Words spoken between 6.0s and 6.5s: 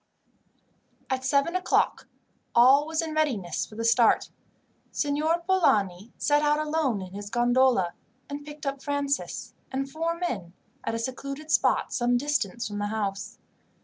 set